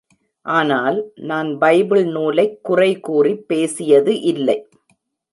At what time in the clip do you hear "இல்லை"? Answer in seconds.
4.21-4.57